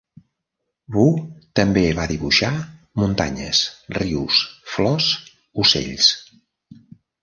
[0.95, 1.03] Wu
[1.59, 2.51] també va dibuixar
[3.03, 3.63] muntanyes,
[4.01, 4.43] rius,
[4.75, 5.15] flors,
[5.67, 6.15] ocells.